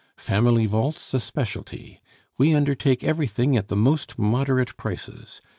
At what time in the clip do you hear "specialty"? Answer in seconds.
1.19-2.01